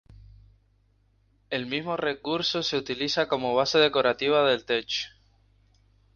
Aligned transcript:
El 1.51 1.67
mismo 1.67 1.95
recurso 1.95 2.63
se 2.63 2.75
utiliza 2.75 3.27
como 3.27 3.53
base 3.53 3.77
decorativa 3.77 4.41
del 4.49 4.65
techo. 4.65 5.09